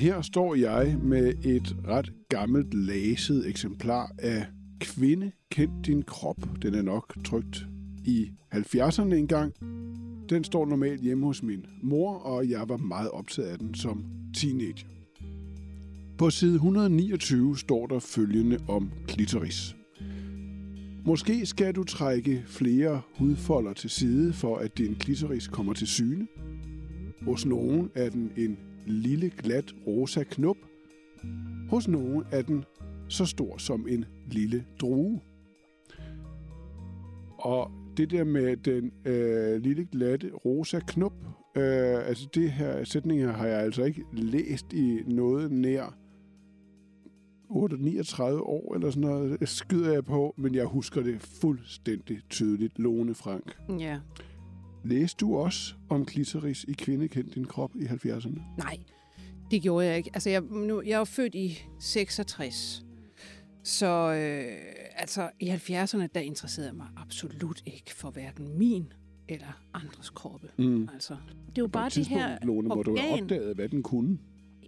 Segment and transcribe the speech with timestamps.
[0.00, 4.46] Her står jeg med et ret gammelt læset eksemplar af
[4.80, 6.36] Kvinde, kend din krop.
[6.62, 7.66] Den er nok trygt
[8.04, 9.52] i 70'erne engang.
[10.30, 14.04] Den står normalt hjemme hos min mor, og jeg var meget optaget af den som
[14.36, 14.86] teenager.
[16.18, 19.76] På side 129 står der følgende om klitoris.
[21.04, 26.26] Måske skal du trække flere hudfolder til side, for at din klitoris kommer til syne.
[27.22, 28.56] Hos nogen er den en
[28.90, 30.56] lille, glat, rosa knop.
[31.68, 32.64] Hos nogen er den
[33.08, 35.20] så stor som en lille drue.
[37.38, 41.14] Og det der med den øh, lille, glatte, rosa knop,
[41.56, 45.96] øh, altså det her sætning her har jeg altså ikke læst i noget nær
[47.78, 52.78] 39 år eller sådan noget, skyder jeg på, men jeg husker det fuldstændig tydeligt.
[52.78, 53.56] Lone Frank.
[53.78, 53.98] Ja.
[54.84, 58.40] Læste du også om klitoris i Kvinde kendt din krop i 70'erne?
[58.58, 58.78] Nej,
[59.50, 60.10] det gjorde jeg ikke.
[60.14, 62.84] Altså, jeg, nu, jeg er født i 66.
[63.62, 64.56] Så øh,
[64.96, 68.92] altså, i 70'erne, der interesserede jeg mig absolut ikke for hverken min
[69.28, 70.48] eller andres kroppe.
[70.58, 70.88] Mm.
[70.94, 73.22] Altså, det er jo bare det her Lone, hvor du har organ.
[73.22, 74.18] opdaget, hvad den kunne.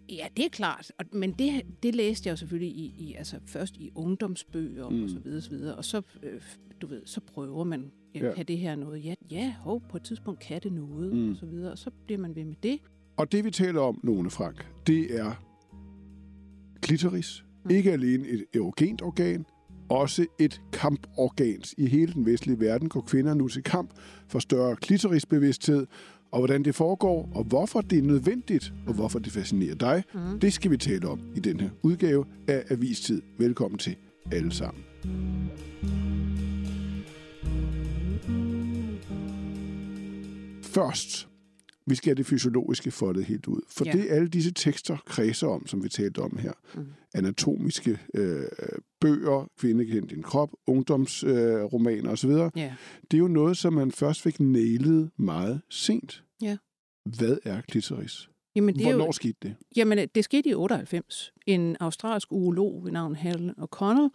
[0.08, 0.92] Ja, det er klart.
[0.98, 4.96] Og, men det, det læste jeg jo selvfølgelig i, i, altså først i ungdomsbøger Mm.
[4.96, 5.02] mm.
[5.04, 5.74] og så videre, så videre.
[5.76, 6.40] Og så, øh,
[6.82, 9.04] du ved, så prøver man, ja, kan det her noget?
[9.04, 11.18] Ja, ja hov, på et tidspunkt kan det noget, Mm.
[11.18, 11.30] mm.
[11.30, 11.72] og så videre.
[11.72, 12.78] Og så bliver man ved med det.
[13.16, 15.32] Og det vi taler om, Lone Frank, det er
[16.82, 17.44] klitoris.
[17.64, 17.70] Mm.
[17.70, 19.46] Ikke alene et erogent organ,
[19.88, 21.62] også et kamporgan.
[21.78, 23.90] I hele den vestlige verden går kvinder nu til kamp
[24.28, 25.86] for større klitorisbevidsthed,
[26.32, 30.40] og hvordan det foregår, og hvorfor det er nødvendigt, og hvorfor det fascinerer dig, Mm.
[30.40, 33.22] det skal vi tale om i den her udgave af Avistid.
[33.38, 33.96] Velkommen til
[34.32, 34.84] alle sammen.
[40.74, 41.28] Først,
[41.86, 43.60] vi skal have det fysiologiske foldet helt ud.
[43.68, 43.92] For Ja.
[43.92, 46.52] det alle disse tekster kredser om, som vi talte om her.
[46.74, 46.86] Mm.
[47.14, 48.42] Anatomiske øh,
[49.00, 52.30] bøger, kvinde kendt din krop, ungdomsromaner øh, osv.
[52.30, 52.74] Ja.
[53.10, 56.24] Det er jo noget, som man først fik nailet meget sent.
[56.42, 56.56] Ja.
[57.16, 58.28] Hvad er klitoris?
[58.56, 59.54] Jamen, det Hvornår jo, skete det?
[59.76, 61.32] Jamen, øh, det skete i 98.
[61.46, 64.08] En australsk urolog ved navn Helen O'Connell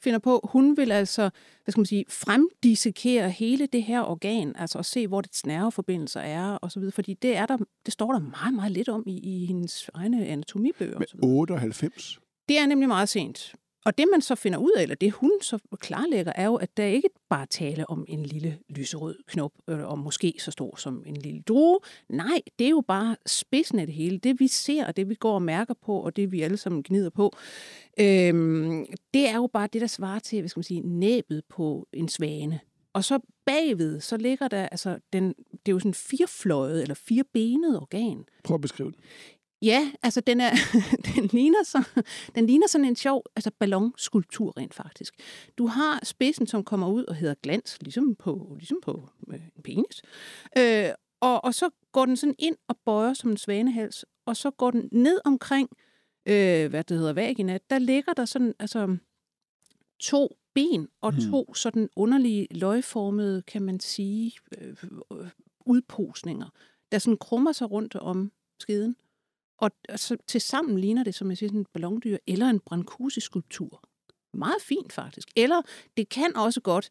[0.00, 1.30] finder på, hun vil altså,
[1.64, 6.20] hvad skal man sige, fremdissekere hele det her organ, altså at se, hvor dets nerveforbindelser
[6.20, 9.04] er, og så videre, fordi det, er der, det står der meget, meget lidt om
[9.06, 10.98] i, i hendes egne anatomibøger.
[10.98, 12.18] Med 98?
[12.48, 13.54] Det er nemlig meget sent.
[13.84, 16.76] Og det, man så finder ud af, eller det hun så klarlægger, er jo, at
[16.76, 21.02] der ikke bare tale om en lille lyserød knop, øh, og måske så stor som
[21.06, 21.78] en lille drue.
[22.08, 24.18] Nej, det er jo bare spidsen af det hele.
[24.18, 26.82] Det, vi ser, og det, vi går og mærker på, og det, vi alle sammen
[26.82, 27.32] gnider på,
[28.00, 31.88] øhm, det er jo bare det, der svarer til, hvad skal man sige, næbet på
[31.92, 32.60] en svane.
[32.92, 36.94] Og så bagved, så ligger der, altså, den, det er jo sådan en firefløjet eller
[36.94, 38.24] firebenet organ.
[38.44, 38.98] Prøv at beskrive det.
[39.62, 40.50] Ja, altså den, er,
[41.14, 42.02] den, ligner så,
[42.34, 45.14] den ligner sådan en sjov altså ballonskulptur rent faktisk.
[45.58, 49.62] Du har spidsen, som kommer ud og hedder glans, ligesom på, ligesom på øh, en
[49.62, 50.02] penis.
[50.58, 50.88] Øh,
[51.20, 54.70] og, og så går den sådan ind og bøjer som en svanehals, og så går
[54.70, 55.68] den ned omkring,
[56.26, 57.58] øh, hvad det hedder, vagina.
[57.70, 58.96] Der ligger der sådan, altså
[60.00, 61.30] to ben og Mhm.
[61.30, 64.76] to sådan underlige løgformede, kan man sige, øh,
[65.66, 66.46] udposninger,
[66.92, 68.96] der sådan krummer sig rundt om skeden.
[69.62, 73.82] Og så til sammen ligner det, som jeg siger, sådan en ballondyr eller en brancusi-skulptur.
[74.34, 75.28] Meget fint faktisk.
[75.36, 75.62] Eller
[75.96, 76.90] det kan også godt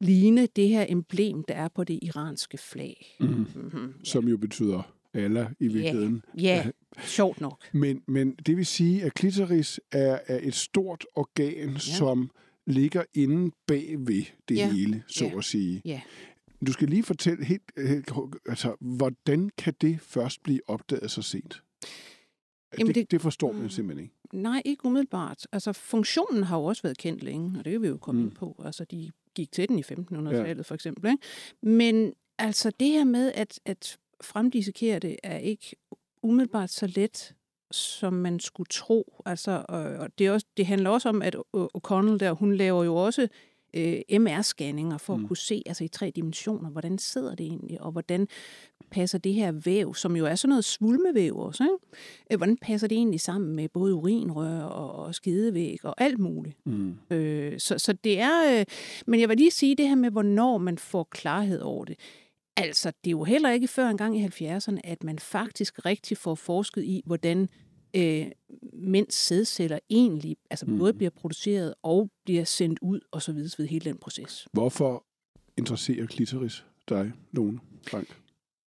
[0.00, 3.16] ligne det her emblem, der er på det iranske flag.
[3.20, 3.26] Mm.
[3.26, 4.04] Mm-hmm.
[4.04, 4.82] Som jo betyder
[5.14, 6.24] Allah i virkeligheden.
[6.38, 6.70] Ja,
[7.04, 7.62] sjovt nok.
[7.72, 11.78] Men, men det vil sige, at klitoris er, er et stort organ, ja.
[11.78, 12.30] som
[12.66, 14.72] ligger inde bag ved det Ja.
[14.72, 15.38] hele, så Ja.
[15.38, 15.82] at sige.
[15.84, 16.00] Ja.
[16.66, 18.10] Du skal lige fortælle helt, helt
[18.48, 21.62] altså, hvordan kan det først blive opdaget så sent?
[22.78, 23.68] Jamen, det, det, forstår man Mm.
[23.68, 24.14] simpelthen ikke.
[24.32, 25.46] Nej, ikke umiddelbart.
[25.52, 28.26] Altså, funktionen har jo også været kendt længe, og det kan vi jo komme Mm.
[28.26, 28.62] ind på.
[28.64, 30.62] Altså, de gik til den i 1500-tallet ja.
[30.62, 31.10] for eksempel.
[31.10, 31.22] Ikke?
[31.62, 35.76] Men altså, det her med at, at fremdissekere det, er ikke
[36.22, 37.34] umiddelbart så let,
[37.70, 39.22] som man skulle tro.
[39.26, 42.96] Altså, og det, er også, det handler også om, at O'Connell der, hun laver jo
[42.96, 43.28] også
[43.74, 45.24] øh, MR-scanninger for mm.
[45.24, 48.28] at kunne se altså i tre dimensioner, hvordan sidder det egentlig, og hvordan
[48.90, 51.98] passer det her væv, som jo er sådan noget svulmevæv også, ikke?
[52.30, 56.66] Øh, hvordan passer det egentlig sammen med både urinrør og, og skidevæg og alt muligt.
[56.66, 56.94] Mm.
[57.10, 58.64] Øh, så, så det er, øh,
[59.06, 61.98] men jeg vil lige sige det her med, hvornår man får klarhed over det.
[62.56, 66.34] Altså, det er jo heller ikke før engang i 70'erne, at man faktisk rigtig får
[66.34, 67.48] forsket i, hvordan
[67.96, 68.26] øh,
[68.72, 70.78] mænds sædceller egentlig altså mm.
[70.78, 74.48] både bliver produceret og bliver sendt ud og så videre ved hele den proces.
[74.52, 75.04] Hvorfor
[75.56, 78.18] interesserer klitoris dig, Lone Frank?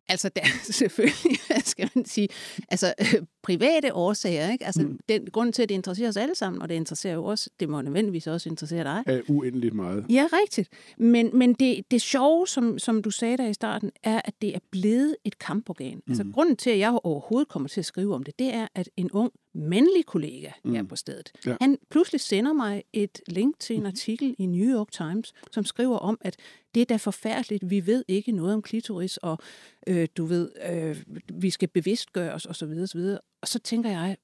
[0.08, 2.28] Altså, der er selvfølgelig, hvad skal man sige,
[2.69, 4.66] altså øh, private årsager, ikke?
[4.66, 4.98] Altså, mm.
[5.08, 7.68] den grund til, at det interesserer os alle sammen, og det interesserer jo også, det
[7.68, 9.02] må nødvendigvis også interessere dig.
[9.06, 10.06] Er uendeligt meget.
[10.10, 10.68] Ja, rigtigt.
[10.98, 14.54] Men, men det, det sjove, som, som du sagde der i starten, er, at det
[14.54, 15.94] er blevet et kamporgan.
[15.94, 16.02] Mm.
[16.08, 18.88] Altså, grunden til, at jeg overhovedet kommer til at skrive om det, det er, at
[18.96, 20.74] en ung mandlig kollega mm.
[20.74, 21.56] her på stedet, ja.
[21.60, 23.86] han pludselig sender mig et link til en mm.
[23.86, 26.36] artikel i New York Times, som skriver om, at
[26.74, 29.38] det er da forfærdeligt, vi ved ikke noget om klitoris, og
[29.86, 30.96] øh, du ved, øh,
[31.32, 32.68] vi skal bevidstgøre os, osv.
[32.82, 33.00] osv.
[33.42, 34.16] Og så tænker jeg,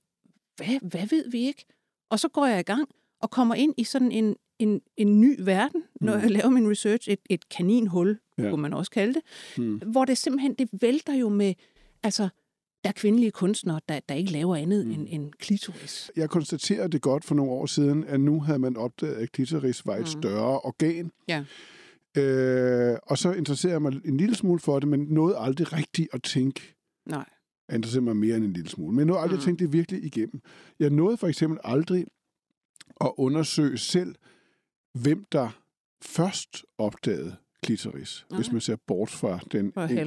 [0.56, 1.64] hvad, hvad ved vi ikke?
[2.10, 2.88] Og så går jeg i gang
[3.20, 6.22] og kommer ind i sådan en, en, en ny verden, når mm.
[6.22, 8.50] jeg laver min research, et, et kaninhul, ja.
[8.50, 9.22] kunne man også kalde det,
[9.58, 9.76] mm.
[9.76, 11.54] hvor det simpelthen, det vælter jo med,
[12.02, 12.28] altså,
[12.84, 14.92] der er kvindelige kunstnere, der, der ikke laver andet mm.
[14.92, 16.10] end, end klitoris.
[16.16, 19.86] Jeg konstaterede det godt for nogle år siden, at nu havde man opdaget, at klitoris
[19.86, 20.06] var et mm.
[20.06, 21.10] større organ.
[21.28, 21.44] Ja.
[22.16, 26.08] Øh, og så interesserer jeg mig en lille smule for det, men nåede aldrig rigtigt
[26.12, 26.74] at tænke.
[27.06, 27.24] Nej.
[27.68, 28.92] Jeg interesserer mig mere end en lille smule.
[28.92, 29.40] Men jeg nåede aldrig mm.
[29.40, 30.40] at tænke det virkelig igennem.
[30.78, 32.06] Jeg nåede for eksempel aldrig
[33.00, 34.14] at undersøge selv,
[34.92, 35.48] hvem der
[36.02, 38.36] først opdagede klitoris, okay.
[38.36, 40.00] hvis man ser bort fra den for enkelte,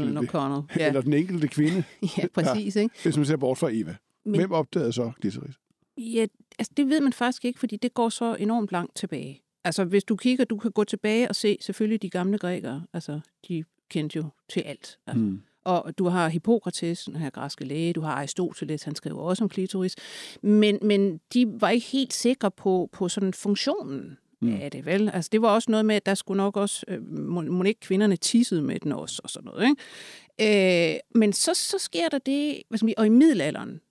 [0.80, 0.88] ja.
[0.88, 1.84] eller den enkelte kvinde.
[2.18, 2.76] ja, præcis.
[2.76, 2.96] Ikke?
[3.04, 3.96] Hvis man ser bort fra Eva.
[4.26, 5.56] Men, hvem opdagede så klitoris?
[5.98, 6.26] Ja,
[6.60, 9.42] altså det ved man faktisk ikke, fordi det går så enormt langt tilbage.
[9.64, 13.20] Altså hvis du kigger, du kan gå tilbage og se selvfølgelig de gamle grækere, altså
[13.48, 15.00] de kendte jo til alt.
[15.08, 15.24] Altså.
[15.24, 15.42] Mm.
[15.64, 19.50] Og du har Hippokrates, den her græske læge, du har Aristoteles, han skriver også om
[19.50, 19.96] klitoris.
[20.42, 24.54] Men, men de var ikke helt sikre på, på sådan funktionen mm.
[24.62, 25.10] af det, vel?
[25.14, 28.16] Altså det var også noget med, at der skulle nok også, øh, må, ikke kvinderne
[28.16, 30.94] tissede med den også, og sådan noget, ikke?
[30.94, 33.82] Øh, men så, så sker der det, hvad skal man, og i middelalderen,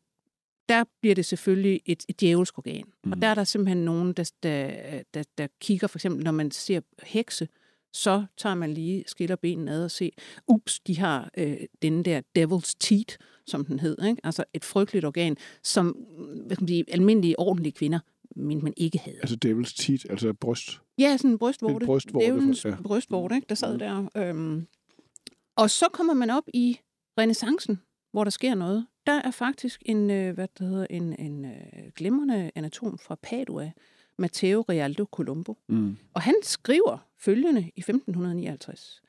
[0.68, 2.84] der bliver det selvfølgelig et, et djævelsk organ.
[3.04, 3.12] Mm.
[3.12, 4.70] Og der er der simpelthen nogen, der, der,
[5.14, 7.48] der, der kigger, for eksempel når man ser hekse,
[7.92, 10.10] så tager man lige skiller benene ad og ser,
[10.48, 13.16] ups, de har øh, den der devil's teeth,
[13.46, 14.06] som den hedder.
[14.06, 14.20] Ikke?
[14.24, 15.86] Altså et frygteligt organ, som
[16.46, 17.98] hvad skal man sige, almindelige, ordentlige kvinder
[18.36, 19.16] men man ikke havde.
[19.16, 20.80] Altså devil's teeth, altså bryst?
[20.98, 21.74] Ja, sådan en brystvorte.
[21.74, 22.26] En brystvorte.
[22.26, 22.76] Dævelens ja.
[22.84, 23.46] brystvorte, ikke?
[23.48, 24.08] der sad der.
[24.16, 24.66] Øhm.
[25.56, 26.78] Og så kommer man op i
[27.18, 27.80] renaissancen,
[28.12, 28.86] hvor der sker noget.
[29.06, 33.72] Der er faktisk en, øh, hvad det hedder, en, en øh, glimrende anatom fra Padua,
[34.20, 35.58] Matteo Rialdo Colombo.
[35.68, 35.96] Mm.
[36.14, 39.02] Og han skriver følgende i 1559.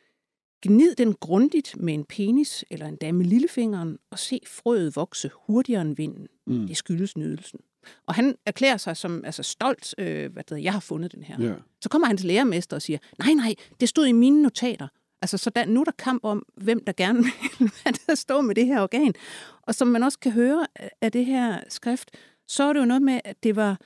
[0.61, 5.81] Gnid den grundigt med en penis eller en dame lillefingeren og se frøet vokse hurtigere
[5.81, 6.27] end vinden.
[6.47, 6.67] Mm.
[6.67, 7.59] Det skyldes nydelsen.
[8.07, 11.23] Og han erklærer sig som altså stolt, øh, hvad det hedder, jeg har fundet den
[11.23, 11.41] her.
[11.41, 11.57] Yeah.
[11.81, 14.87] Så kommer hans lærermester og siger, nej, nej, det stod i mine notater.
[15.21, 17.23] Altså, så der, nu er der kamp om, hvem der gerne
[17.59, 19.13] vil der stå med det her organ.
[19.61, 20.67] Og som man også kan høre
[21.01, 22.11] af det her skrift,
[22.47, 23.79] så er det jo noget med, at det var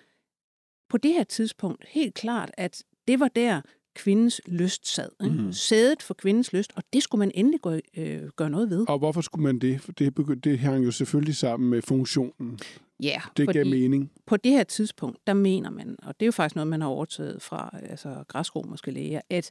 [0.95, 3.61] på det her tidspunkt helt klart, at det var der,
[3.95, 5.09] kvindens lyst sad.
[5.23, 5.35] Ikke?
[5.35, 5.53] Mm.
[5.53, 8.89] Sædet for kvindens lyst, og det skulle man endelig gå, øh, gøre noget ved.
[8.89, 9.81] Og hvorfor skulle man det?
[9.81, 12.59] For det, det hang jo selvfølgelig sammen med funktionen.
[13.03, 14.11] Ja, det gav mening.
[14.25, 16.87] På det her tidspunkt, der mener man, og det er jo faktisk noget, man har
[16.87, 19.49] overtaget fra altså, græsromerske læger, at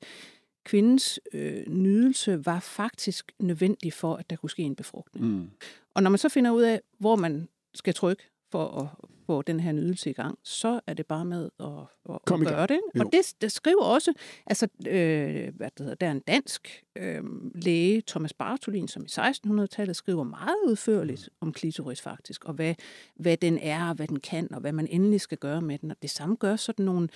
[0.65, 5.27] kvindens øh, nydelse var faktisk nødvendig for, at der kunne ske en befrugtning.
[5.27, 5.51] Mm.
[5.95, 9.61] Og når man så finder ud af, hvor man skal trykke for at få den
[9.61, 11.67] her nydelse i gang, så er det bare med at,
[12.11, 12.81] at, at gøre det.
[12.95, 13.01] Jo.
[13.01, 14.13] Og det, det skriver også,
[14.47, 17.23] altså, øh, hvad det hedder, der er en dansk øh,
[17.55, 22.75] læge, Thomas Bartolin, som i 1600-tallet skriver meget udførligt om klitoris faktisk, og hvad,
[23.17, 25.91] hvad den er, og hvad den kan, og hvad man endelig skal gøre med den.
[25.91, 27.09] Og det samme gør sådan nogle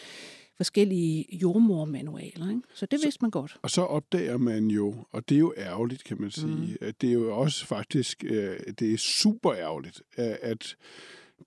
[0.58, 2.48] forskellige jordmormanualer.
[2.50, 2.62] Ikke?
[2.74, 3.56] Så det vidste man godt.
[3.62, 6.76] Og så opdager man jo, og det er jo ærgerligt, kan man sige, mm.
[6.80, 10.76] at det er jo også faktisk, øh, det er super ærgerligt, at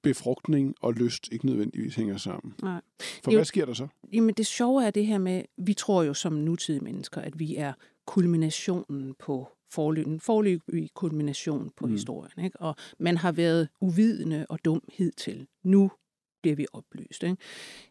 [0.01, 2.53] befrugtning og lyst ikke nødvendigvis hænger sammen.
[2.61, 2.81] Nej.
[3.23, 3.87] For jo, hvad sker der så?
[4.13, 7.55] Jamen det sjove er det her med, vi tror jo som nutidige mennesker, at vi
[7.55, 7.73] er
[8.05, 11.91] kulminationen på forløben, forløbig kulmination på mm.
[11.91, 12.45] historien.
[12.45, 12.59] Ikke?
[12.59, 15.47] Og man har været uvidende og dum hidtil.
[15.63, 15.91] Nu
[16.41, 17.23] bliver vi oplyst.
[17.23, 17.37] Ikke?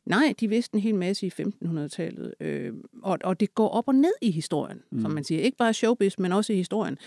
[0.07, 3.95] Nej, de vidste en hel masse i 1500-tallet, øh, og, og det går op og
[3.95, 5.01] ned i historien, mm.
[5.01, 5.43] som man siger.
[5.43, 6.99] Ikke bare showbiz, men også i historien.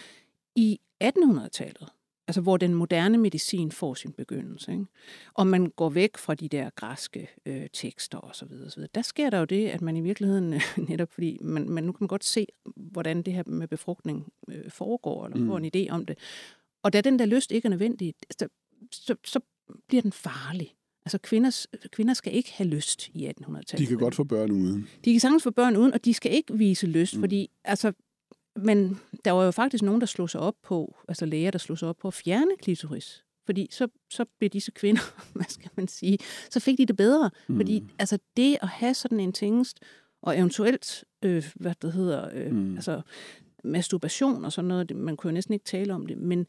[0.56, 1.90] I 1800-tallet,
[2.28, 4.72] altså hvor den moderne medicin får sin begyndelse.
[4.72, 4.86] Ikke?
[5.34, 8.48] Og man går væk fra de der græske øh, tekster osv.
[8.68, 8.84] osv.
[8.96, 11.98] Der sker der jo det, at man i virkeligheden, netop fordi man, man nu kan
[12.00, 15.48] man godt se, hvordan det her med befrugtning øh, foregår, eller mm.
[15.48, 16.18] får en idé om det.
[16.84, 18.48] Og da den der lyst ikke er nødvendig, så,
[18.92, 19.40] så, så
[19.88, 20.76] bliver den farlig.
[21.06, 23.80] Altså kvinders, kvinder skal ikke have lyst i 1800-tallet.
[23.80, 24.88] De kan godt få børn uden.
[25.06, 27.22] De kan sagtens få børn uden, og de skal ikke vise lyst, mm.
[27.22, 27.94] fordi altså,
[28.56, 31.78] men der var jo faktisk nogen, der slog sig op på, altså læger, der slog
[31.78, 33.24] sig op på at fjerne klitoris.
[33.46, 35.02] Fordi så, så blev disse kvinder,
[35.36, 36.18] hvad skal man sige,
[36.50, 37.32] så fik de det bedre.
[37.48, 37.56] Mm.
[37.56, 39.80] Fordi altså det at have sådan en tingest,
[40.22, 42.76] og eventuelt, øh, hvad det hedder, øh, mm.
[42.76, 43.02] altså
[43.64, 46.48] masturbation og sådan noget, man kunne jo næsten ikke tale om det, men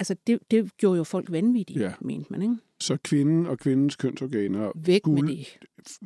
[0.00, 1.92] altså det, det gjorde jo folk vanvittige, ja.
[2.00, 2.56] mente man, ikke?
[2.80, 5.58] Så kvinden og kvindens kønsorganer Væk skulle, med det.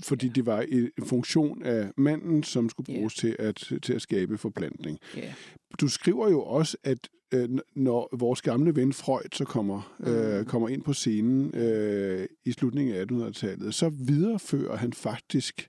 [0.04, 3.36] fordi det var en funktion af manden, som skulle bruges yeah.
[3.36, 4.98] til, at, til at skabe forplantning.
[5.18, 5.32] Yeah.
[5.80, 10.06] Du skriver jo også, at øh, når vores gamle ven Freud så kommer, mm.
[10.06, 15.68] øh, kommer ind på scenen øh, i slutningen af 1800-tallet, så viderefører han faktisk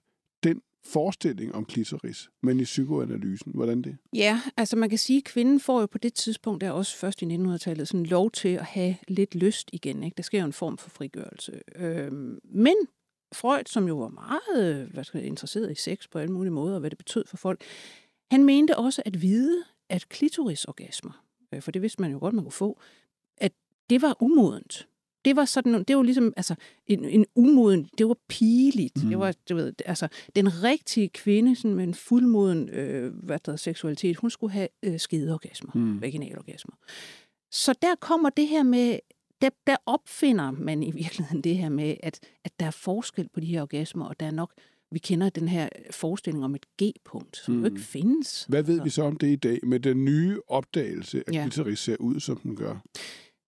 [0.86, 3.52] forestilling om klitoris, men i psykoanalysen.
[3.56, 3.98] Hvordan det?
[4.14, 7.22] Ja, altså man kan sige, at kvinden får jo på det tidspunkt, der også først
[7.22, 10.04] i 1900-tallet, sådan lov til at have lidt lyst igen.
[10.04, 10.16] Ikke?
[10.16, 11.62] Der sker jo en form for frigørelse.
[11.76, 12.76] Øhm, men
[13.34, 16.74] Freud, som jo var meget hvad skal jeg, interesseret i sex på alle mulige måder,
[16.74, 17.62] og hvad det betød for folk,
[18.32, 21.24] han mente også at vide, at klitorisorgasmer,
[21.54, 22.80] øh, for det vidste man jo godt, man kunne få,
[23.38, 23.52] at
[23.90, 24.88] det var umodent
[25.26, 26.56] det var sådan, det var ligesom altså,
[26.88, 29.04] en, en umoden, det var pigeligt.
[29.04, 29.10] Mm.
[29.10, 33.56] Det var, du ved, altså, den rigtige kvinde sådan med en fuldmoden øh, hvad der,
[33.56, 36.02] seksualitet, hun skulle have øh, skedeorgasmer, mm.
[36.02, 36.76] vaginalorgasmer.
[37.52, 39.00] Så der kommer det her med,
[39.42, 43.40] der, der opfinder man i virkeligheden det her med, at, at der er forskel på
[43.40, 44.52] de her orgasmer, og der er nok,
[44.92, 47.60] vi kender den her forestilling om et G-punkt, som mm.
[47.60, 48.46] jo ikke findes.
[48.50, 48.84] Hvad ved så.
[48.84, 51.44] vi så om det i dag, med den nye opdagelse, at ja.
[51.44, 52.76] klitoris ser ud, som den gør?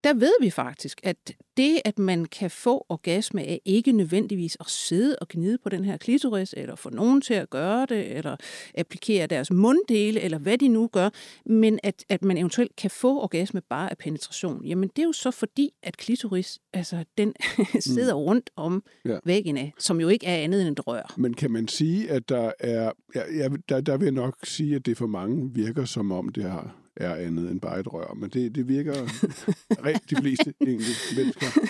[0.08, 4.70] Der ved vi faktisk, at det, at man kan få orgasme, er ikke nødvendigvis at
[4.70, 8.36] sidde og gnide på den her klitoris, eller få nogen til at gøre det, eller
[8.78, 11.10] applikere deres munddele, eller hvad de nu gør,
[11.46, 14.66] men at, at man eventuelt kan få orgasme bare af penetration.
[14.66, 17.34] Jamen, det er jo så fordi, at klitoris, altså, den
[17.80, 18.20] sidder mm.
[18.20, 19.18] rundt om ja.
[19.26, 21.14] væggene, som jo ikke er andet end et rør.
[21.18, 24.76] Men kan man sige, at der er, ja, ja, der, der vil jeg nok sige,
[24.76, 28.14] at det for mange virker som om, det har er andet end bare et rør.
[28.14, 28.94] Men det, det virker
[29.86, 31.46] rigtig de fleste egentlig mennesker.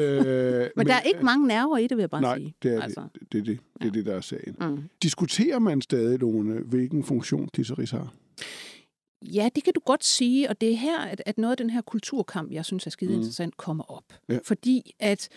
[0.00, 2.54] Øh, men, men der er ikke mange nerver i det, vil jeg bare nej, sige.
[2.62, 3.08] det er altså.
[3.14, 3.32] det.
[3.32, 4.56] Det er det, det, er det, der er sagen.
[4.60, 4.82] Mm.
[5.02, 8.14] Diskuterer man stadig, Lone, hvilken funktion klitoris har?
[9.22, 11.70] Ja, det kan du godt sige, og det er her, at, at noget af den
[11.70, 13.16] her kulturkamp, jeg synes er skide mm.
[13.16, 14.04] interessant, kommer op.
[14.28, 14.38] Ja.
[14.44, 15.28] Fordi at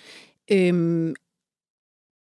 [0.52, 1.16] øhm,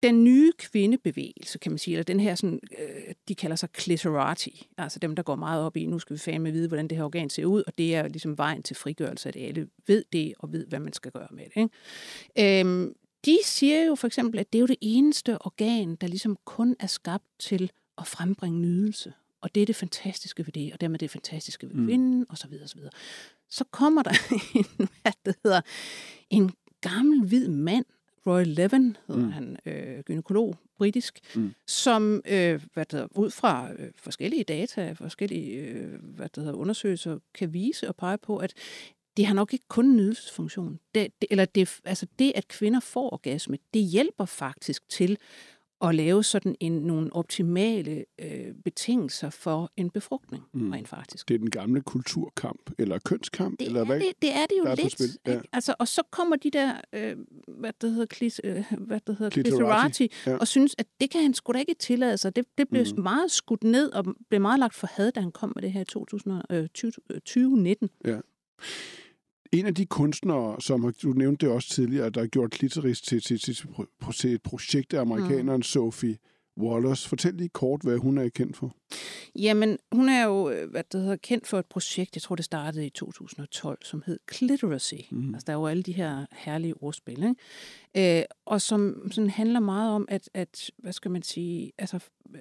[0.02, 4.68] den nye kvindebevægelse, kan man sige, eller den her, sådan, øh, de kalder sig clitorati,
[4.78, 7.04] altså dem, der går meget op i, nu skal vi fandme vide, hvordan det her
[7.04, 10.52] organ ser ud, og det er ligesom vejen til frigørelse, at alle ved det, og
[10.52, 11.70] ved, hvad man skal gøre med det.
[12.36, 12.60] Ikke?
[12.60, 16.38] Øhm, de siger jo for eksempel, at det er jo det eneste organ, der ligesom
[16.44, 19.12] kun er skabt til at frembringe nydelse.
[19.40, 21.86] Og det er det fantastiske ved det, og dermed det fantastiske ved mm.
[21.86, 22.92] kvinden, og så videre, og så videre.
[23.48, 24.10] Så kommer der
[24.58, 25.60] en, hvad det hedder,
[26.30, 27.84] en gammel hvid mand,
[28.26, 29.32] Roy Levin, hedder mm.
[29.32, 31.52] han, øh, gynekolog, britisk, mm.
[31.66, 36.58] som øh, hvad det hedder, ud fra øh, forskellige data, forskellige øh, hvad det hedder,
[36.58, 38.54] undersøgelser, kan vise og pege på, at
[39.16, 40.78] det har nok ikke kun en nydelsesfunktion.
[40.94, 45.18] Det, det, eller det, altså det, at kvinder får orgasme, det hjælper faktisk til
[45.84, 50.70] at lave sådan en, nogle optimale øh, betingelser for en befrugtning, mm.
[50.70, 51.28] rent faktisk.
[51.28, 54.00] Det er den gamle kulturkamp, eller kønskamp, det eller hvad?
[54.00, 55.18] Det, det er det jo lidt.
[55.26, 55.40] Ja.
[55.52, 57.16] Altså, og så kommer de der, øh,
[57.48, 60.36] hvad det hedder, klis, øh, hvad det hedder, clitorati, ja.
[60.36, 62.36] og synes, at det kan han sgu da ikke tillade sig.
[62.36, 63.02] Det, det blev mm.
[63.02, 65.80] meget skudt ned, og blev meget lagt for had, da han kom med det her
[65.80, 67.90] i 2020, 2019.
[68.04, 68.18] Ja.
[69.52, 73.22] En af de kunstnere, som du nævnte det også tidligere, der har gjort klitoris til,
[73.22, 73.66] til, til,
[74.14, 75.62] til et projekt af amerikaneren mm.
[75.62, 76.18] Sophie
[76.58, 77.08] Wallace.
[77.08, 78.76] Fortæl lige kort, hvad hun er kendt for.
[79.34, 82.44] Jamen, hun er jo øh, hvad det hedder, kendt for et projekt, jeg tror, det
[82.44, 84.94] startede i 2012, som hed Cliteracy.
[85.10, 85.34] Mm.
[85.34, 87.24] Altså, der er jo alle de her herlige ordspil,
[87.94, 88.18] ikke?
[88.18, 91.98] Øh, og som sådan handler meget om, at, at hvad skal man sige, altså,
[92.34, 92.40] øh,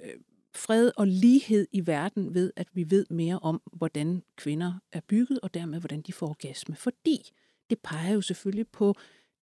[0.55, 5.39] fred og lighed i verden ved, at vi ved mere om, hvordan kvinder er bygget,
[5.39, 6.75] og dermed, hvordan de får orgasme.
[6.75, 7.31] Fordi
[7.69, 8.95] det peger jo selvfølgelig på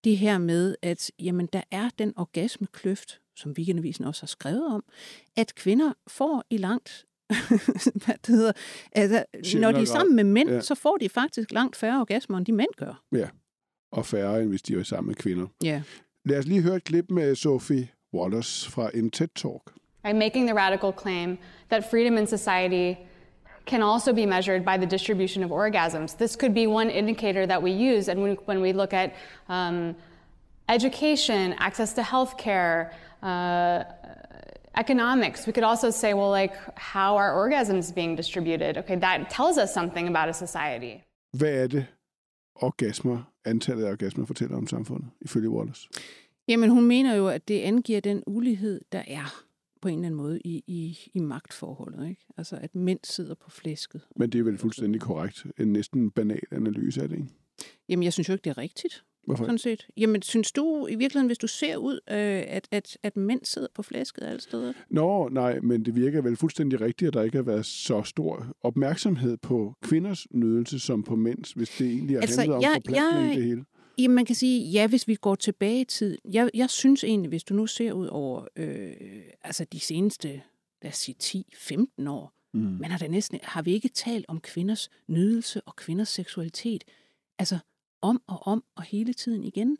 [0.04, 4.84] det her med, at jamen, der er den orgasmekløft, som Weekendavisen også har skrevet om,
[5.36, 7.04] at kvinder får i langt
[8.06, 8.52] hvad det hedder,
[8.92, 9.26] altså,
[9.60, 10.62] når de er sammen med mænd, ja.
[10.62, 13.04] så får de faktisk langt færre orgasmer, end de mænd gør.
[13.12, 13.30] Ja,
[13.92, 15.48] og færre, end hvis de er sammen med kvinder.
[15.64, 15.82] Ja.
[16.26, 19.76] Lad os lige høre et klip med Sophie Wallace fra en TED-talk.
[20.08, 21.38] I'm making the radical claim
[21.72, 22.98] that freedom in society
[23.66, 26.18] can also be measured by the distribution of orgasms.
[26.18, 29.10] This could be one indicator that we use, and when, when we look at
[29.50, 29.96] um,
[30.70, 32.78] education, access to healthcare,
[33.22, 33.84] uh,
[34.78, 36.54] economics, we could also say, well, like,
[36.94, 38.78] how are orgasms being distributed?
[38.78, 41.04] Okay, that tells us something about a society.
[41.38, 41.86] Hvad er det,
[42.56, 45.88] orgasmer, antallet af orgasmer fortæller om samfundet, ifølge Wallace?
[46.48, 49.44] Jamen, hun mener jo, at det angiver den ulighed, der er
[49.81, 52.10] på en eller anden måde i, i, i magtforholdet.
[52.10, 52.25] Ikke?
[52.38, 54.01] Altså, at mænd sidder på flæsket.
[54.15, 55.46] Men det er vel fuldstændig korrekt.
[55.60, 57.29] En næsten banal analyse af det, ikke?
[57.89, 59.03] Jamen, jeg synes jo ikke, det er rigtigt.
[59.25, 59.43] Hvorfor?
[59.43, 59.88] Sådan set.
[59.98, 63.67] Jamen, synes du i virkeligheden, hvis du ser ud, øh, at, at, at mænd sidder
[63.75, 64.74] på flæsket alle steder?
[64.89, 68.48] Nå, nej, men det virker vel fuldstændig rigtigt, at der ikke har været så stor
[68.62, 72.72] opmærksomhed på kvinders nydelse som på mænds, hvis det egentlig har Altså, handlet om jeg-
[72.75, 73.63] forplantning jeg- det hele.
[73.98, 76.18] Jamen, man kan sige, ja, hvis vi går tilbage i tid.
[76.32, 78.94] Jeg, jeg synes egentlig, hvis du nu ser ud over øh,
[79.44, 80.42] altså de seneste,
[80.82, 81.44] lad os sige,
[82.04, 82.60] 10-15 år, Mm.
[82.60, 86.84] men har, der næsten, har vi ikke talt om kvinders nydelse og kvinders seksualitet?
[87.39, 87.58] Altså
[88.01, 89.77] om og om og hele tiden igen.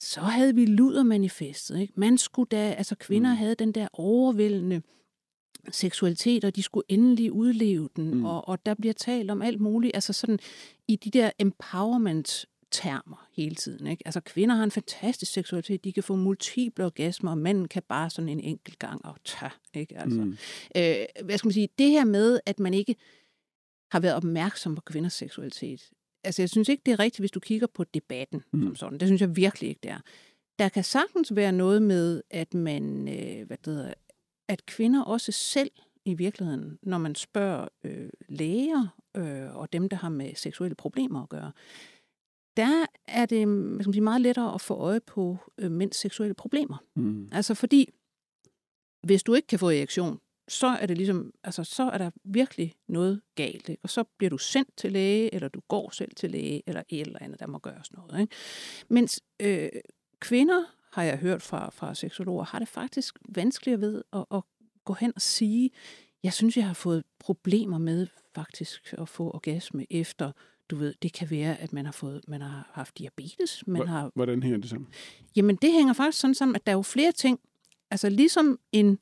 [0.00, 1.80] Så havde vi ludermanifestet.
[1.80, 1.92] Ikke?
[1.96, 3.36] Man skulle da, altså kvinder Mm.
[3.36, 4.82] havde den der overvældende
[5.70, 8.24] seksualitet, og de skulle endelig udleve den, mm.
[8.24, 10.38] og, og der bliver talt om alt muligt, altså sådan
[10.88, 13.86] i de der empowerment termer hele tiden.
[13.86, 14.02] Ikke?
[14.06, 18.10] Altså kvinder har en fantastisk seksualitet, de kan få multiple orgasmer, og manden kan bare
[18.10, 19.50] sådan en enkelt gang og tage.
[19.74, 19.98] Ikke?
[19.98, 20.36] Altså, Mm.
[20.76, 22.96] øh, hvad skal man sige, det her med, at man ikke
[23.92, 25.90] har været opmærksom på kvinders seksualitet.
[26.24, 28.62] Altså jeg synes ikke, det er rigtigt, hvis du kigger på debatten mm.
[28.62, 28.98] som sådan.
[29.00, 30.00] Det synes jeg virkelig ikke, det er.
[30.58, 33.94] Der kan sagtens være noget med, at man, øh, hvad det hedder,
[34.48, 35.70] at kvinder også selv
[36.04, 38.86] i virkeligheden, når man spørger øh, læger
[39.16, 41.52] øh, og dem, der har med seksuelle problemer at gøre,
[42.56, 45.96] der er det hvad skal man sige, meget lettere at få øje på øh, mænds
[45.96, 46.84] seksuelle problemer.
[46.96, 47.28] Mm.
[47.32, 47.88] Altså fordi,
[49.02, 52.74] hvis du ikke kan få erektion, så er det ligesom, altså så er der virkelig
[52.88, 53.82] noget galt, ikke?
[53.82, 57.00] og så bliver du sendt til læge, eller du går selv til læge, eller et
[57.00, 58.20] eller andet, der må gøres noget.
[58.20, 58.34] Ikke?
[58.88, 59.68] Mens øh,
[60.20, 64.42] kvinder, har jeg hørt fra, fra seksologer, har det faktisk vanskeligere ved at, at
[64.84, 65.70] gå hen og sige,
[66.22, 70.32] jeg synes, jeg har fået problemer med faktisk at få orgasme efter,
[70.70, 74.10] du ved, det kan være, at man har, fået, man har haft diabetes, man har
[74.14, 74.88] Hvordan hænger det sammen?
[75.36, 77.40] Jamen, det hænger faktisk sådan sammen, at der er jo flere ting.
[77.90, 78.98] Altså, ligesom en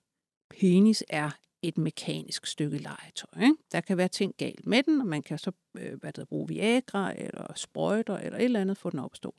[0.50, 1.30] penis er
[1.62, 3.42] et mekanisk stykke legetøj.
[3.42, 3.56] Ikke?
[3.72, 6.48] Der kan være ting galt med den, og man kan så øh, hvad hedder, bruge
[6.48, 9.34] Viagra eller sprøjter eller et eller andet for den at opstå.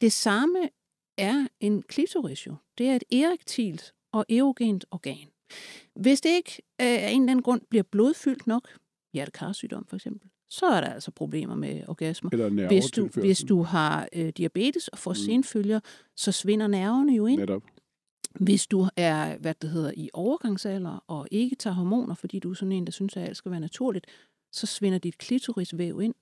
[0.00, 0.68] Det samme
[1.18, 2.54] er en klitoris jo.
[2.78, 5.28] Det er et erektilt og erogent organ.
[5.94, 8.68] Hvis det ikke øh, af en eller anden grund bliver blodfyldt nok,
[9.12, 12.30] hjertekarsygdom for eksempel, så er der altså problemer med orgasmer.
[12.32, 15.14] Eller Hvis du, hvis du har øh, diabetes og får Mm.
[15.14, 15.80] senfølger,
[16.16, 17.40] så svinder nerverne jo ind.
[17.40, 17.62] Netop.
[18.40, 22.54] Hvis du er, hvad det hedder, i overgangsalder og ikke tager hormoner, fordi du er
[22.54, 24.06] sådan en, der synes, at alt skal være naturligt,
[24.52, 26.14] så svinder dit klitorisvæv ind.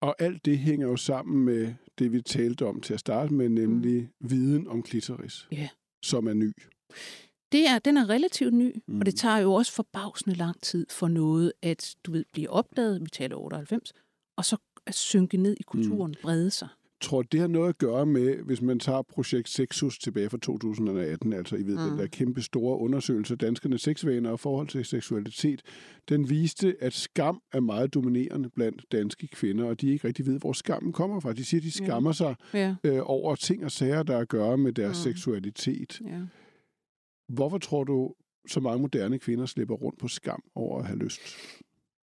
[0.00, 3.48] Og alt det hænger jo sammen med det, vi talte om til at starte med,
[3.48, 4.30] nemlig mm.
[4.30, 5.68] viden om klitoris, Ja.
[6.02, 6.52] som er ny.
[7.52, 8.94] Det er, den er relativt ny, Mm.
[8.94, 9.00] mm.
[9.00, 13.00] og det tager jo også forbavsende lang tid for noget at, du ved, blive opdaget,
[13.00, 13.92] vi taler 98,
[14.36, 14.56] og så
[14.86, 16.22] at synke ned i kulturen, mm.
[16.22, 16.68] brede sig.
[17.00, 21.32] Tror det har noget at gøre med, hvis man tager projekt Sexus tilbage fra 2018,
[21.32, 21.82] altså I ved, mm.
[21.82, 21.96] den Mm.
[21.98, 25.62] der kæmpe store undersøgelse af danskernes sexvaner og forhold til seksualitet,
[26.08, 30.38] den viste, at skam er meget dominerende blandt danske kvinder, og de ikke rigtig ved,
[30.40, 31.32] hvor skammen kommer fra.
[31.32, 31.70] De siger, de Ja.
[31.70, 35.12] skammer sig Ja, øh, over ting og sager, der har at gøre med deres Mm.
[35.12, 36.00] seksualitet.
[36.06, 36.20] ja.
[37.28, 38.14] Hvorfor tror du,
[38.48, 41.20] så mange moderne kvinder slipper rundt på skam over at have lyst?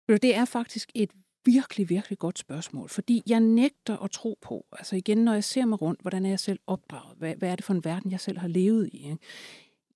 [0.10, 1.12] Øh, det er faktisk et
[1.46, 5.66] virkelig, virkelig godt spørgsmål, fordi jeg nægter at tro på, altså igen, når jeg ser
[5.66, 8.20] mig rundt, hvordan er jeg selv opdraget, hvad, hvad er det for en verden, jeg
[8.20, 8.98] selv har levet i.
[8.98, 9.18] Ikke?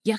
[0.05, 0.17] Jeg,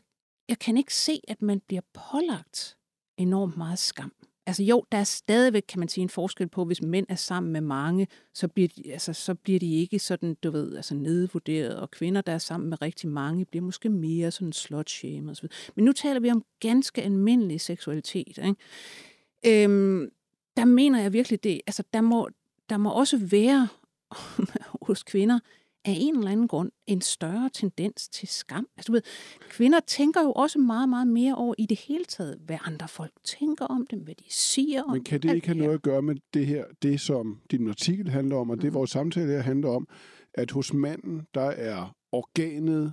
[0.49, 2.77] jeg kan ikke se, at man bliver pålagt
[3.17, 4.12] enormt meget skam.
[4.46, 7.52] Altså jo, der er stadigvæk, kan man sige, en forskel på, hvis mænd er sammen
[7.52, 11.76] med mange, så bliver de, altså, så bliver de ikke sådan, du ved, altså nedvurderet,
[11.76, 15.37] og kvinder, der er sammen med rigtig mange, bliver måske mere sådan slut shame og
[15.37, 15.57] så videre.
[15.76, 19.64] Men nu taler vi om ganske almindelig seksualitet, ikke?
[19.64, 20.11] Øhm,
[20.57, 22.28] der mener jeg virkelig det, altså der må,
[22.70, 23.68] der må også være
[24.87, 25.38] hos kvinder
[25.85, 28.66] af en eller anden grund en større tendens til skam.
[28.77, 29.03] Altså, du ved,
[29.51, 33.12] kvinder tænker jo også meget, meget mere over i det hele taget, hvad andre folk
[33.25, 36.03] tænker om dem, hvad de siger om Men kan det ikke have noget at gøre
[36.03, 38.75] med det her, det som din artikel handler om, og det Mhm.
[38.75, 39.88] vores samtale her handler om,
[40.35, 42.92] at hos manden, der er organet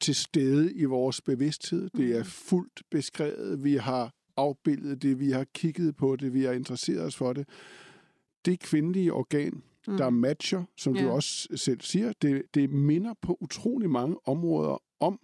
[0.00, 1.90] til stede i vores bevidsthed.
[1.96, 2.24] Det er Mhm.
[2.26, 3.64] fuldt beskrevet.
[3.64, 7.48] Vi har afbildet det, vi har kigget på det, vi har interesseret os for det.
[8.44, 9.96] Det kvindelige organ, mm.
[9.96, 11.02] der matcher, som ja.
[11.02, 15.20] du også selv siger, det, det minder på utrolig mange områder om,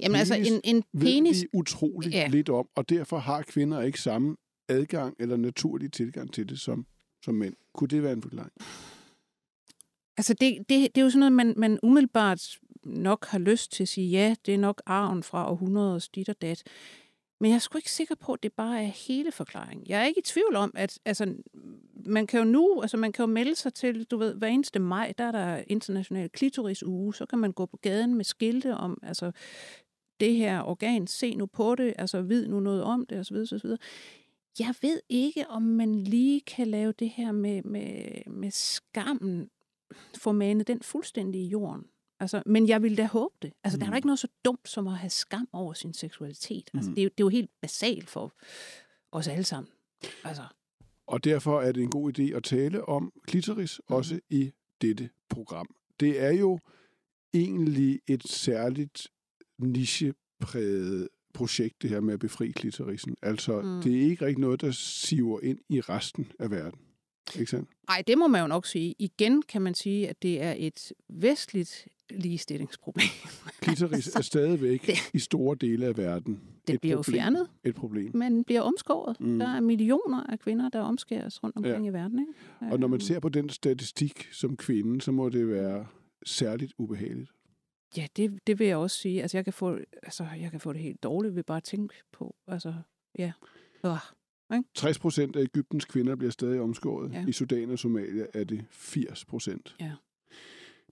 [0.00, 1.42] Jamen altså, penis en, en ved penis...
[1.42, 2.28] vi utrolig ja.
[2.28, 4.36] Lidt om, og derfor har kvinder ikke samme
[4.68, 6.86] adgang eller naturlig tilgang til det som,
[7.24, 7.54] som mænd.
[7.74, 8.52] Kunne det være en forklaring?
[10.16, 13.82] Altså, det, det, det er jo sådan noget, man, man umiddelbart nok har lyst til
[13.82, 16.62] at sige, ja, det er nok arven fra århundredets dit og dat.
[17.44, 19.86] Men jeg er sgu ikke sikker på, at det bare er hele forklaringen.
[19.86, 21.34] Jeg er ikke i tvivl om, at altså,
[22.06, 24.78] man kan jo nu, altså man kan jo melde sig til, du ved, hver eneste
[24.78, 28.98] maj, der er der international klitorisuge, så kan man gå på gaden med skilte om,
[29.02, 29.32] altså
[30.20, 33.36] det her organ, se nu på det, altså vid nu noget om det, osv.
[33.36, 33.70] osv.
[34.58, 39.50] Jeg ved ikke, om man lige kan lave det her med, med, med skammen,
[40.16, 41.84] få manet den fuldstændig i jorden.
[42.24, 43.52] Altså, men jeg vil da håbe det.
[43.64, 43.80] Altså, mm.
[43.80, 46.70] der er jo ikke noget så dumt som at have skam over sin seksualitet.
[46.74, 46.94] Altså, mm.
[46.94, 48.34] det, er jo, det er jo helt basalt for
[49.12, 49.72] os alle sammen.
[50.24, 50.42] Altså.
[51.06, 53.94] Og derfor er det en god idé at tale om klitoris mm.
[53.94, 55.66] også i dette program.
[56.00, 56.58] Det er jo
[57.34, 59.08] egentlig et særligt
[59.58, 63.16] nichepræget projekt, det her med at befri klitorisen.
[63.22, 63.82] Altså, mm.
[63.82, 66.80] det er ikke rigtig noget, der siver ind i resten af verden.
[67.38, 67.70] Ikke sandt?
[67.88, 68.94] Nej, det må man jo nok sige.
[68.98, 73.08] Igen kan man sige, at det er et vestligt ligestillingsproblem.
[73.60, 76.40] Klitoris altså, er stadigvæk det, i store dele af verden.
[76.66, 77.48] Det et bliver problem, jo fjernet.
[77.64, 78.16] Et problem.
[78.16, 79.20] Men bliver omskåret.
[79.20, 79.38] Mm.
[79.38, 81.90] Der er millioner af kvinder, der omskæres rundt omkring ja.
[81.90, 82.18] i verden.
[82.18, 82.72] Ikke?
[82.72, 85.86] Og når man ser på den statistik som kvinde, så må det være
[86.26, 87.30] særligt ubehageligt.
[87.96, 89.22] Ja, det, det vil jeg også sige.
[89.22, 91.94] Altså jeg, kan få, altså, jeg kan få det helt dårligt ved bare at tænke
[92.12, 92.34] på.
[92.46, 92.74] Altså,
[93.18, 93.32] ja.
[93.84, 93.96] Øh.
[94.74, 97.12] 60 procent af Ægyptens kvinder bliver stadig omskåret.
[97.12, 97.24] Ja.
[97.28, 99.76] I Sudan og Somalia er det 80 procent.
[99.80, 99.92] Ja.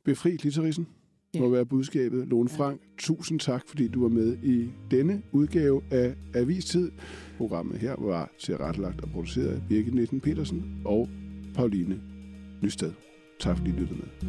[0.05, 0.88] Befri klitorisen
[1.34, 1.40] ja.
[1.40, 2.28] må være budskabet.
[2.28, 2.56] Lone ja.
[2.56, 6.90] Frank, tusind tak, fordi du var med i denne udgave af Avistid.
[7.36, 11.08] Programmet her var tilrettelagt og produceret af Birgit Nissen Petersen og
[11.54, 12.00] Pauline
[12.62, 12.92] Nysted.
[13.40, 14.28] Tak fordi I lyttede med.